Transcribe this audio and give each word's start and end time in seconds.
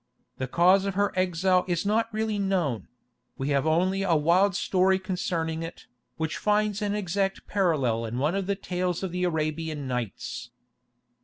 The 0.39 0.47
cause 0.47 0.85
of 0.85 0.95
her 0.95 1.11
exile 1.15 1.63
is 1.67 1.85
not 1.85 2.11
really 2.11 2.39
known: 2.39 2.87
we 3.37 3.49
have 3.49 3.67
only 3.67 4.01
a 4.01 4.15
wild 4.15 4.55
story 4.55 4.97
concerning 4.97 5.61
it, 5.61 5.85
which 6.17 6.39
finds 6.39 6.81
an 6.81 6.95
exact 6.95 7.45
parallel 7.45 8.05
in 8.05 8.17
one 8.17 8.33
of 8.33 8.47
the 8.47 8.55
tales 8.55 9.03
of 9.03 9.11
the 9.11 9.25
"Arabian 9.25 9.87
Nights." 9.87 10.49